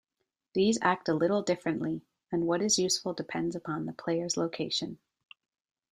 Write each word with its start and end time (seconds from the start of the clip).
These 0.55 0.79
act 0.81 1.09
a 1.09 1.13
little 1.13 1.43
differently, 1.43 2.01
and 2.31 2.47
what 2.47 2.63
is 2.63 2.79
useful 2.79 3.13
depends 3.13 3.55
upon 3.55 3.85
the 3.85 3.93
player's 3.93 4.35
location. 4.35 4.97